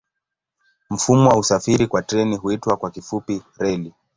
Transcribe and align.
Mfumo 0.89 1.29
wa 1.29 1.37
usafiri 1.37 1.87
kwa 1.87 2.01
treni 2.03 2.35
huitwa 2.35 2.77
kwa 2.77 2.91
kifupi 2.91 3.43
reli. 3.57 3.93